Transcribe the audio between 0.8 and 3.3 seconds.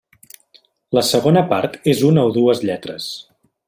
La segona part és una o dues lletres.